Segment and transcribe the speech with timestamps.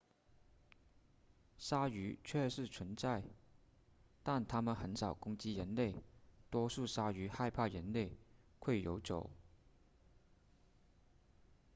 [1.59, 3.21] 鲨鱼确实存在
[4.23, 5.93] 但它们很少攻击人类
[6.49, 8.17] 多数鲨鱼害怕人类
[8.59, 9.29] 会游走